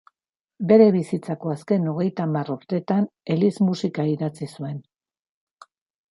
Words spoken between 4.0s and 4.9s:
idatzi zuen.